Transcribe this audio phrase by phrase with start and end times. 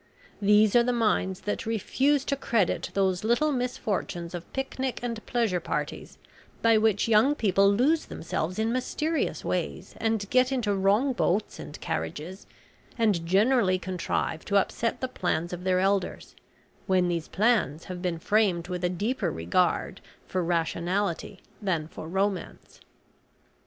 [0.41, 5.59] These are the minds that refuse to credit those little misfortunes of picnic and pleasure
[5.59, 6.17] parties,
[6.63, 11.79] by which young people lose themselves in mysterious ways, and get into wrong boats and
[11.81, 12.47] carriages,
[12.97, 16.35] and generally contrive to upset the plans of their elders,
[16.87, 22.81] when these plans have been framed with a deeper regard for rationality than for romance.